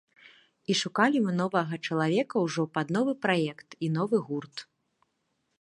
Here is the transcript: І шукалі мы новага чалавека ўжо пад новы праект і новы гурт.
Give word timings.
І 0.73 0.75
шукалі 0.79 1.17
мы 1.25 1.33
новага 1.41 1.79
чалавека 1.87 2.35
ўжо 2.47 2.67
пад 2.79 2.87
новы 2.97 3.13
праект 3.27 3.69
і 3.85 3.93
новы 3.99 4.17
гурт. 4.31 4.69